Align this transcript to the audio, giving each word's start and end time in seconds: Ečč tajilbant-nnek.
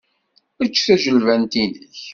Ečč 0.63 0.75
tajilbant-nnek. 0.85 1.95